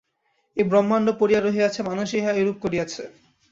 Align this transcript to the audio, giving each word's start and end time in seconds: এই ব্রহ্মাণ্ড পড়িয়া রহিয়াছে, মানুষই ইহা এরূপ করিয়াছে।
এই 0.57 0.65
ব্রহ্মাণ্ড 0.69 1.07
পড়িয়া 1.19 1.41
রহিয়াছে, 1.41 1.79
মানুষই 1.89 2.17
ইহা 2.19 2.31
এরূপ 2.33 2.57
করিয়াছে। 2.63 3.03